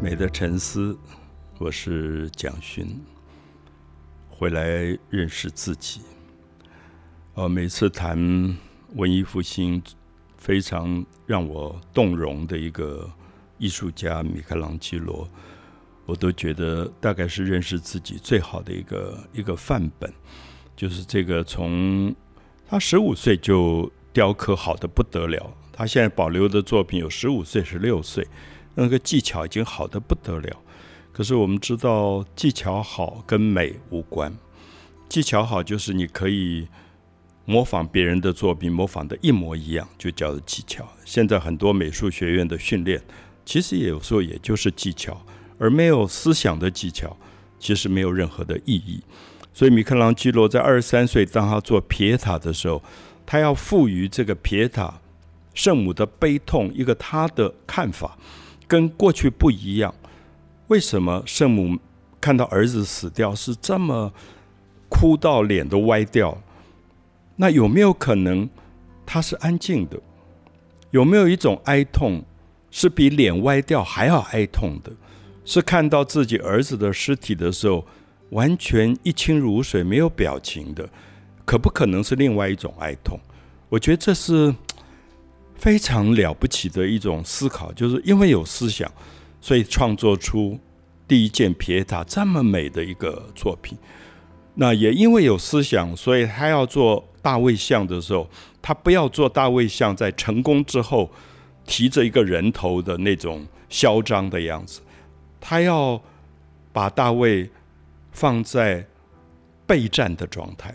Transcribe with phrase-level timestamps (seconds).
[0.00, 0.96] 美的沉思，
[1.58, 2.86] 我是蒋勋，
[4.30, 6.02] 回来认识自己。
[7.34, 8.16] 呃，每次谈
[8.94, 9.82] 文艺复兴，
[10.36, 13.10] 非常让我动容的一个
[13.58, 15.28] 艺术家米开朗基罗，
[16.06, 20.12] 我都觉得大概是认识自己最好的一个一个范本。
[20.76, 22.14] 就是这个，从
[22.68, 28.24] 他十五岁就雕刻好的不得了，他现在保留的作品有十五岁、十六岁。
[28.80, 30.56] 那个技巧已经好的不得了，
[31.12, 34.32] 可是我们知道技巧好跟美无关。
[35.08, 36.68] 技巧好就是你可以
[37.44, 40.86] 模仿别人的作品，模仿的一模一样，就叫做技巧。
[41.04, 43.02] 现在很多美术学院的训练，
[43.44, 45.26] 其实也有时候也就是技巧，
[45.58, 47.16] 而没有思想的技巧，
[47.58, 49.02] 其实没有任何的意义。
[49.52, 52.80] 所以米开朗基罗在二十三岁，当他做皮塔的时候，
[53.26, 55.00] 他要赋予这个皮塔
[55.52, 58.16] 圣母的悲痛一个他的看法。
[58.68, 59.94] 跟过去不一样，
[60.66, 61.78] 为什么圣母
[62.20, 64.12] 看到儿子死掉是这么
[64.90, 66.36] 哭到脸都歪掉？
[67.36, 68.48] 那有没有可能
[69.06, 69.98] 他是安静的？
[70.90, 72.22] 有没有一种哀痛
[72.70, 74.92] 是比脸歪掉还要哀痛的？
[75.46, 77.86] 是看到自己儿子的尸体的时候
[78.30, 80.86] 完全一清如水没有表情的？
[81.46, 83.18] 可不可能是另外一种哀痛？
[83.70, 84.54] 我觉得这是。
[85.58, 88.90] 非常了不起的一种思考，就是因为有思想，
[89.40, 90.58] 所以创作出
[91.06, 93.76] 第一件皮塔这么美的一个作品。
[94.54, 98.28] 那也因为有思想，所以他要做大卫像的时候，
[98.62, 101.10] 他不要做大卫像在成功之后
[101.66, 104.80] 提着一个人头的那种嚣张的样子，
[105.40, 106.00] 他要
[106.72, 107.50] 把大卫
[108.10, 108.86] 放在
[109.66, 110.74] 备战的状态，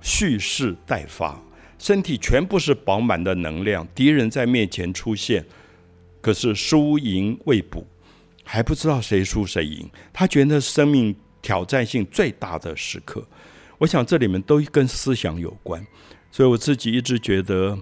[0.00, 1.40] 蓄势待发。
[1.82, 5.44] 身体全部是饱满的能量，敌人在面前出现，
[6.20, 7.84] 可是输赢未卜，
[8.44, 9.90] 还不知道谁输谁赢。
[10.12, 13.26] 他觉得生命挑战性最大的时刻，
[13.78, 15.84] 我想这里面都跟思想有关。
[16.30, 17.76] 所以我自己一直觉得，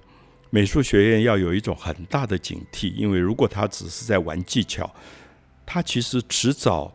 [0.48, 4.90] 美术学院要有一种很大的警惕，因为如果他只是在玩技巧，
[5.66, 6.90] 他其实迟早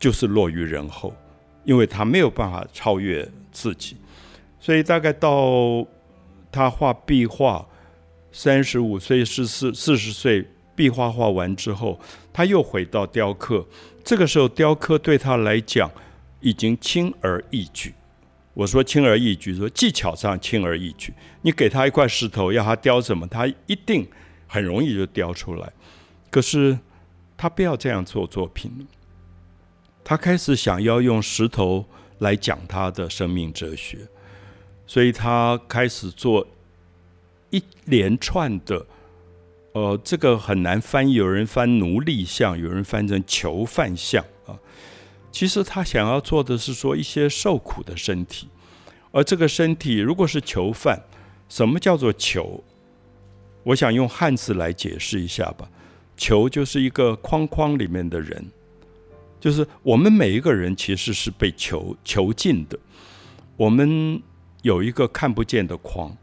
[0.00, 1.14] 就是落于人后，
[1.62, 3.96] 因为他没有办法超越自己。
[4.58, 5.86] 所以大概到。
[6.50, 7.66] 他画壁画，
[8.32, 11.98] 三十五岁是四四十岁，壁画画完之后，
[12.32, 13.66] 他又回到雕刻。
[14.04, 15.90] 这个时候，雕刻对他来讲
[16.40, 17.94] 已经轻而易举。
[18.54, 21.12] 我说轻而易举，说技巧上轻而易举。
[21.42, 24.08] 你给他一块石头，要他雕什么，他一定
[24.46, 25.72] 很容易就雕出来。
[26.30, 26.78] 可是
[27.36, 28.88] 他不要这样做作品，
[30.02, 31.84] 他开始想要用石头
[32.18, 33.98] 来讲他的生命哲学。
[34.88, 36.46] 所以他开始做
[37.50, 38.86] 一连串的，
[39.72, 44.58] 呃，这个很难翻译，有人翻奴隶像，有人翻成囚犯像啊。
[45.30, 48.48] 其实他想要做的是说一些受苦的身体，
[49.12, 50.98] 而这个身体如果是囚犯，
[51.50, 52.64] 什么叫做囚？
[53.64, 55.68] 我想用汉字来解释一下吧。
[56.16, 58.42] 囚就是一个框框里面的人，
[59.38, 62.78] 就是我们每一个人其实是被囚囚禁的，
[63.58, 64.22] 我们。
[64.62, 66.16] 有一个看不见的框，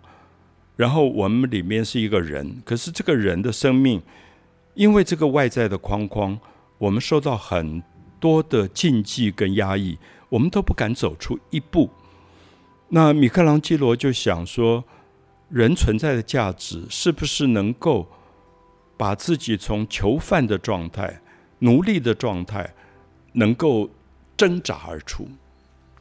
[0.76, 4.02] 然后我们里面是一个人，可是这个人的生命，
[4.74, 6.38] 因为这个外在的框框，
[6.78, 7.82] 我们受到很
[8.20, 9.98] 多的禁忌跟压抑，
[10.30, 11.90] 我们都不敢走出一步。
[12.90, 14.84] 那米开朗基罗就想说，
[15.50, 18.08] 人存在的价值是不是能够
[18.98, 21.22] 把自己从囚犯的状态、
[21.60, 22.74] 奴隶的状态，
[23.34, 23.90] 能够
[24.36, 25.28] 挣扎而出、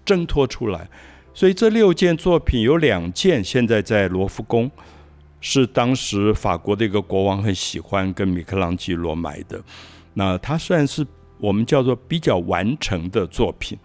[0.05, 0.89] 挣脱出来？
[1.35, 4.71] 所以这六件作品有两件现在在罗浮宫，
[5.41, 9.61] 是当时法国的一个国王很喜欢跟米开朗基罗买的。
[10.15, 11.05] 那它算是
[11.39, 13.77] 我们叫做比较完成的作品。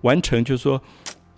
[0.00, 0.82] 完成就是说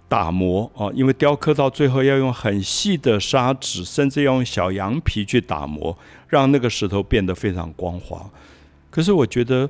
[0.08, 5.96] 打磨啊，因为雕刻到最后要用很细的砂纸，甚至要用小羊皮去打磨，
[6.28, 8.30] 让那个石头变得非常光滑。
[8.90, 9.68] 可是我觉得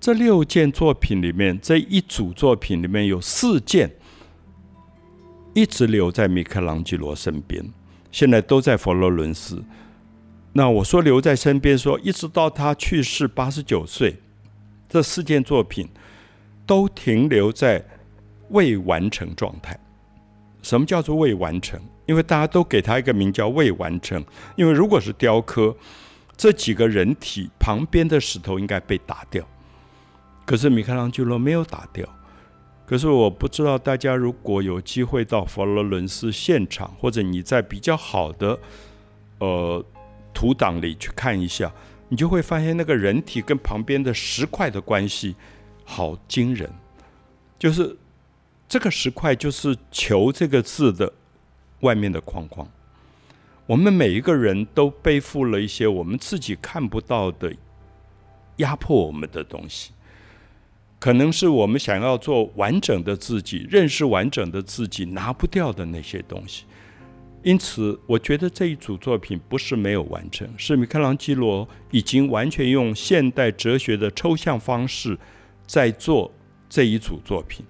[0.00, 3.90] 这六件作品里面，这一组作品里面有四件。
[5.58, 7.68] 一直留在米开朗基罗身边，
[8.12, 9.60] 现在都在佛罗伦斯。
[10.52, 14.18] 那我说留在身边，说一直到他去世八十九岁，
[14.88, 15.88] 这四件作品
[16.64, 17.84] 都停留在
[18.50, 19.76] 未完成状态。
[20.62, 21.80] 什么叫做未完成？
[22.06, 24.24] 因为大家都给他一个名叫未完成。
[24.54, 25.76] 因为如果是雕刻，
[26.36, 29.44] 这几个人体旁边的石头应该被打掉，
[30.46, 32.08] 可是米开朗基罗没有打掉。
[32.88, 38.58] 可是我不知道大家如果有机会到佛罗伦斯现场，或者你在比较好的
[39.40, 39.84] 呃
[40.32, 41.70] 图档里去看一下，
[42.08, 45.36] 你就会发现那个人体跟旁边的石块的关系
[45.84, 46.72] 好惊人，
[47.58, 47.94] 就是
[48.66, 51.12] 这个石块就是“球”这个字的
[51.80, 52.66] 外面的框框。
[53.66, 57.54] 我们每一个人都背负了一些我们自己看不到的
[58.56, 59.92] 压迫我们的东西，
[60.98, 66.64] 可能是我们想要做完整的自己、认识完整的自己拿不掉的那些东西。
[67.42, 75.16] 因此，我觉得这一组作品不是没有完成，是米开朗基罗已经完全用现代哲学的抽象方式
[75.66, 76.32] 在做
[76.68, 77.64] 这一组作品。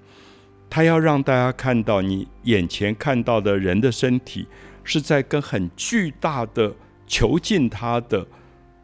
[0.70, 4.46] 他要让大家看到，你眼前看到的人的身体。
[4.90, 6.74] 是在跟很巨大的
[7.06, 8.26] 囚禁他的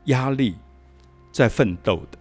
[0.05, 0.55] 压力
[1.33, 2.19] 在奋斗的，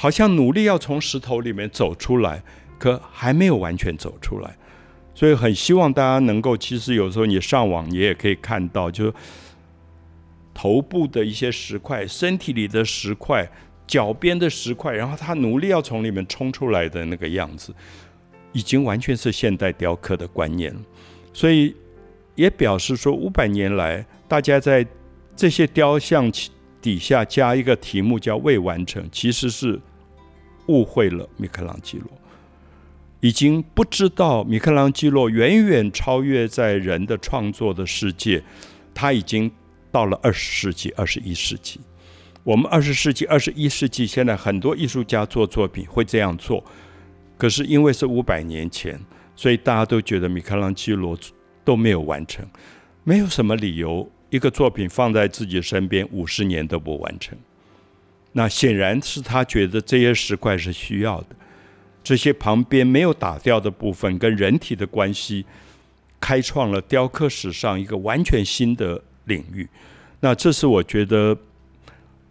[0.00, 2.40] 好像努力要从石头里面走出来，
[2.78, 4.56] 可还没有完全走出来。
[5.12, 9.12] 所以很希望大家能够，其实有时候你上网你也可以看到，就
[10.54, 13.44] 头部的一些石块、身体里的石块、
[13.88, 17.74] 脚边的石块，然后他努力要从里面冲出来的那个样子，
[18.52, 20.72] 已经完全是现代雕刻的观念
[21.32, 21.74] 所以。
[22.38, 24.86] 也表示说，五百年来，大家在
[25.34, 26.30] 这些雕像
[26.80, 29.80] 底下加一个题目叫“未完成”，其实是
[30.66, 32.08] 误会了米开朗基罗，
[33.20, 38.42] 已经不知道米开朗基罗远远超越在人的创作的世界，
[38.94, 39.50] 他已经
[39.90, 41.80] 到了二十世纪、二十一世纪。
[42.44, 46.64] 我们二十世纪、二十一世纪，现在很多艺术家做作品会这样做，
[47.36, 48.98] 可是因为是五百年前，
[49.36, 51.18] 所以大家都觉得米开朗基罗。
[51.64, 52.48] 都没有完成，
[53.04, 57.36] 没有什么理由一个作品放在自己身边五十年都不完成。
[58.32, 61.28] 那显然是他觉得这些石块是需要的，
[62.04, 65.46] 这些旁边没有打掉的部分跟人体的关系，
[66.20, 69.68] 开创了雕刻史上一个完全新的领域。
[70.20, 71.36] 那这是我觉得，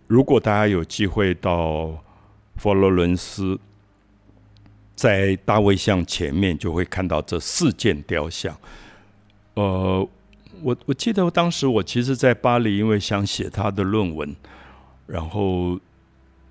[0.07, 2.03] 如果大家有机会到
[2.57, 3.59] 佛罗伦斯，
[4.95, 8.55] 在大卫像前面就会看到这四件雕像。
[9.55, 10.07] 呃，
[10.68, 14.36] 我我记得当时我其实，在巴黎，因为想写他的论文，
[15.06, 15.80] 然后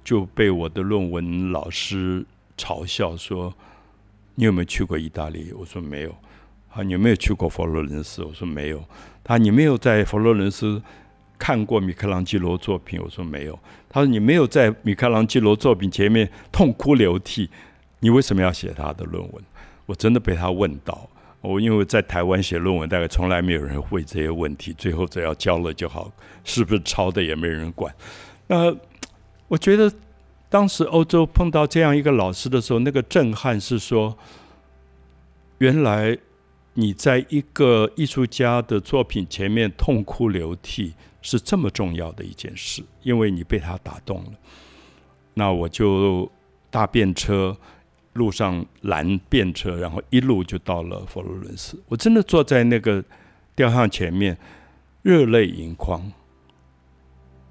[0.03, 2.25] 就被我的论文老师
[2.57, 3.53] 嘲笑说
[4.37, 6.17] ：“你有没有去过意大利？”我说：“没有。”
[6.73, 8.25] 啊，你有没有去过佛罗伦斯？
[8.25, 8.83] 我说：“没有。”
[9.23, 10.81] 他你没有在佛罗伦斯
[11.39, 13.59] 看过米开朗基罗作品？”我说：“没有。”
[13.91, 17.51] 他说：“你没有在米开朗基罗作品前面痛哭流涕，
[18.01, 19.45] 你为什么要写他的论文？”
[19.85, 21.07] 我真的被他问到。
[21.47, 24.73] 我因为在台湾写论文，大概从来没有人问这些问题。
[24.73, 26.11] 最后只要交了就好，
[26.43, 27.95] 是不是抄的也没人管。
[28.49, 28.77] 那
[29.47, 29.93] 我觉得
[30.49, 34.19] 当时欧洲碰到这样一个老师的时候，那个震撼是说，
[35.59, 36.19] 原来
[36.75, 44.33] 你在一个艺术家的作品前面痛哭流涕是这么重要的一件事，因为你被他打动了。
[45.35, 46.31] 那我就
[46.71, 47.57] 搭便车。
[48.17, 51.81] 路上拦便车，然后一路就到了佛罗伦斯。
[51.87, 53.05] 我真的坐在那个
[53.55, 54.37] 雕像前面，
[55.03, 56.11] 热泪盈眶。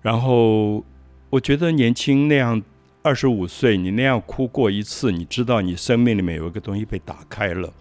[0.01, 0.83] 然后
[1.29, 2.61] 我觉得年轻那样
[3.01, 7.71] 二十五岁，你那样哭过一次，你知道你生命里面有一个东西被打开了，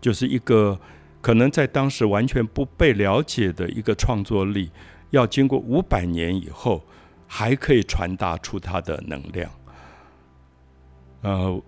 [0.00, 0.80] 就是一个
[1.20, 4.70] 可能在当时完全不被了解的一个创作力，
[5.10, 6.82] 要经过五百年以后，
[7.26, 9.50] 还可以传达出它的能量。
[11.22, 11.62] 呃。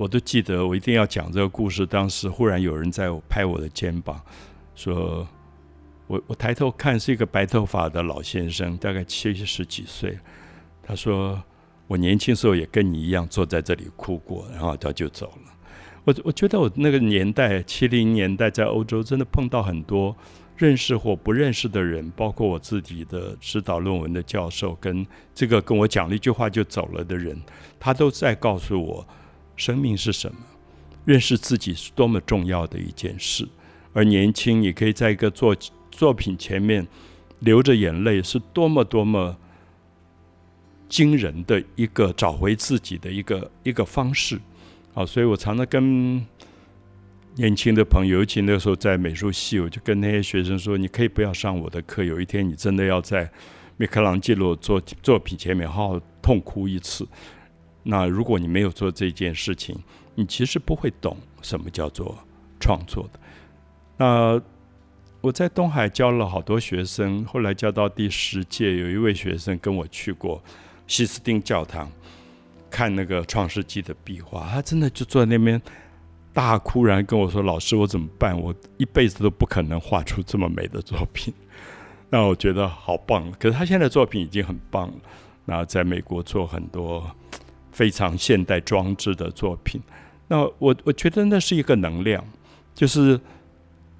[0.00, 1.84] 我都记得，我一定要讲这个故事。
[1.84, 4.18] 当时忽然有人在拍我的肩膀，
[4.74, 5.28] 说
[6.08, 10.18] ：“我我抬头看是一个白头发的老先生，大概七十几岁。”
[10.82, 11.42] 他说
[11.86, 15.52] ：“我年轻时候也跟你一样坐在这里哭过。”然后他就走了。
[16.04, 20.16] 我我觉得我那个年代，七零年代在欧洲，真的碰到很多
[20.56, 27.38] 认识或不认识的人，包括我自己的指导论文的教授，跟这个跟我讲了一句话就走了的人，
[27.78, 29.06] 他都在告诉我。
[29.60, 30.38] 生命是什么？
[31.04, 33.46] 认识自己是多么重要的一件事。
[33.92, 35.54] 而年轻，你可以在一个作
[35.90, 36.86] 作品前面
[37.40, 39.36] 流着眼泪，是多么多么
[40.88, 44.40] 惊人的一个找回自己的一个一个方式。
[44.94, 46.24] 好，所以我常常跟
[47.34, 53.30] 年轻的朋友，尤其那时候在美术系，我就跟那些学生说：“你可以不要上我的课，有一天你真的要在
[53.76, 57.06] 米开朗基罗作作品前面好好痛哭一次。”
[57.82, 59.76] 那如果你没有做这件事情，
[60.14, 62.18] 你其实不会懂什么叫做
[62.58, 63.20] 创作的。
[63.96, 64.40] 那
[65.20, 70.42] 我在东海教了好多学生，后来教到第十届，有一位学生跟我去过
[70.86, 71.90] 西斯丁教堂
[72.70, 75.60] 看那个创世纪的壁画，他真的就坐在那边
[76.32, 78.38] 大哭，然后跟我说：“老师，我怎么办？
[78.38, 81.34] 我一辈子都不可能画出这么美的作品。”
[82.08, 83.30] 那我觉得好棒。
[83.32, 84.94] 可是他现在作品已经很棒了。
[85.44, 87.10] 那在美国做很多
[87.80, 89.80] 非常现代装置的作品。
[90.28, 92.22] 那我我觉得那是一个能量，
[92.74, 93.18] 就是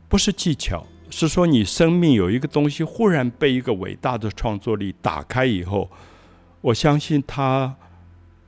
[0.06, 5.90] 不是技巧，是说你生命有一个东西忽然被一个伟大的创作力打开以后，
[6.60, 7.74] 我相信它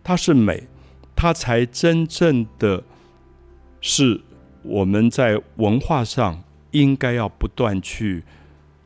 [0.04, 0.68] 它是美，
[1.16, 2.84] 它才真正的
[3.80, 4.20] 是
[4.62, 8.22] 我们在文化上应该要不断去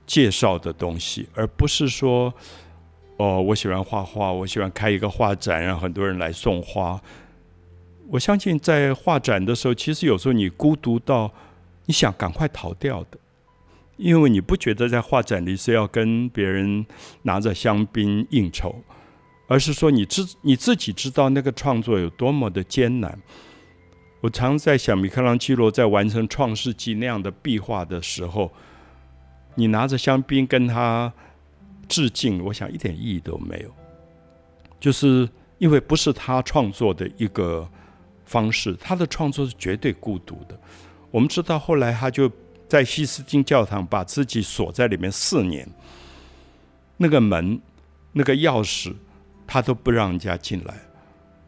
[0.06, 2.32] 介绍的东西，而不是说
[3.18, 7.00] 哦，我喜欢画画，我喜欢开一个画展，让很多人来送花。
[8.10, 11.32] 我相信在画展的时候，其实有时候你孤独到
[11.86, 13.18] 你想赶快逃掉的，
[13.96, 16.84] 因为你不觉得在画展里是要跟别人
[17.22, 18.82] 拿着香槟应酬，
[19.48, 23.18] 而是说你自你自己知道那个创作有多么的艰难。
[24.20, 28.52] 我常在想，米开朗基罗在完成《创世纪》那样的壁画的时候，
[29.54, 31.12] 你拿着香槟跟他
[31.88, 33.70] 致敬，我想一点意义都没有，
[34.80, 35.28] 就是
[35.58, 37.68] 因为不是他创作的一个。
[38.28, 40.60] 方式，他的创作是绝对孤独的。
[41.12, 42.28] 我们知道，后来他就
[42.66, 45.64] 在西斯汀教堂把自己锁在里面四年，
[46.96, 47.60] 那个门、
[48.10, 48.92] 那个钥匙，
[49.46, 50.74] 他都不让人家进来。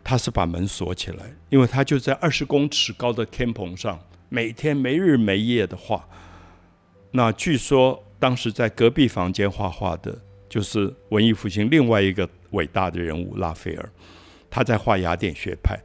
[0.04, 6.09] 他是把门锁起来，因为他就在二十公尺高的天棚上，每天没日没夜的画。
[7.11, 10.16] 那据说当时在隔壁房间画画的，
[10.49, 13.90] 就是文艺复兴另外一个伟大的人物拉斐尔，
[14.49, 15.78] 他在画雅典学派。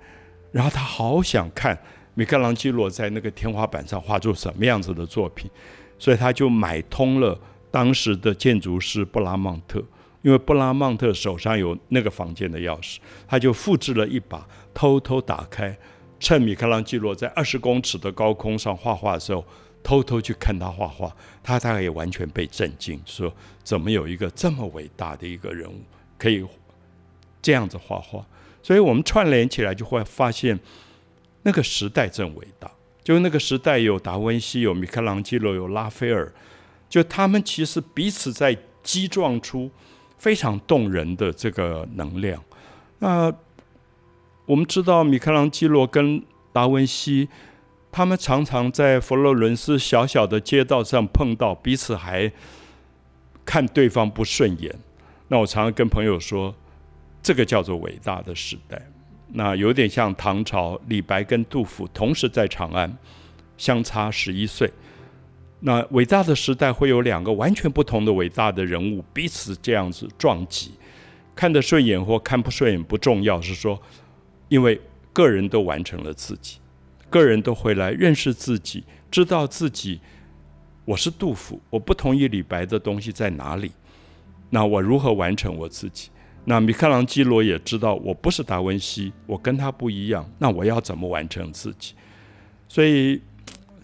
[0.52, 1.78] 然后他好想看
[2.14, 5.50] 米开朗基罗在那个天花板上画出什么样子的作品，
[5.98, 7.40] 所以他就买通了
[7.72, 9.84] 当时的建筑师布拉曼特，
[10.22, 15.76] 因为布拉曼特手上有那个房间的钥匙，他就复制了一把，偷偷打开，
[16.20, 19.44] 趁米开朗基罗在二十公尺的高空上画画的时候，
[19.84, 21.14] 偷偷去看他画画，
[21.44, 23.32] 他大概也完全被震惊，说
[23.64, 25.82] 怎么有一个这么伟大的一个人物
[26.18, 26.44] 可以
[27.42, 28.26] 这样子画画。
[28.62, 30.58] 所以我们串联起来，就会发现
[31.42, 32.72] 那个时代真伟大。
[33.04, 36.34] 就那个时代有达文西，有米开朗基罗，有拉斐尔，
[36.88, 39.70] 就他们其实彼此在激撞出
[40.18, 42.42] 非常动人的这个能量。
[43.00, 43.30] 那
[44.46, 46.24] 我们知道，米开朗基罗跟
[46.54, 47.28] 达文西，
[47.94, 52.30] 他们常常在佛罗伦斯小小的街道上碰到，彼此还
[53.46, 54.76] 看对方不顺眼。
[55.30, 56.54] 那我常常跟朋友说。
[57.26, 58.78] 这个叫做伟大的时代，
[59.30, 62.98] 那有点像唐朝李白跟杜甫同时在长安，
[63.56, 64.70] 相差十一岁。
[65.62, 70.74] 那伟大的时代会有两个完全不同的伟大的人物彼此这样子撞击，
[71.34, 73.82] 看得顺眼或看不顺眼不重要，是说，
[74.50, 74.82] 因为
[75.14, 76.58] 个人都完成了自己，
[77.14, 80.02] 个人都回来认识自己，知道自己
[80.84, 83.72] 我是杜甫，我不同意李白的东西在哪里，
[84.50, 86.10] 那我如何完成我自己？
[86.46, 90.28] 那米开朗基罗也知道我不是达文西，我跟他不一样。
[90.40, 91.94] 那我要怎么完成自己？
[92.68, 93.22] 所以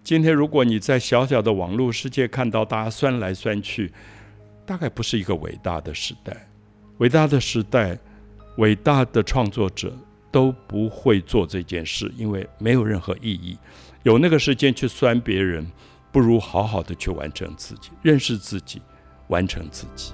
[0.03, 3.93] 今天如果你在小小的网络世界看到大家酸来酸去，
[4.65, 6.47] 大概不是一个伟大的时代。
[6.97, 7.99] 伟大的时代，
[8.57, 9.95] 伟大的创作者
[10.31, 13.57] 都不会做这件事，因为没有任何意义。
[14.03, 15.65] 有那个时间去酸别人，
[16.11, 18.81] 不如好好的去完成自己，认识自己，
[19.27, 20.13] 完成自己。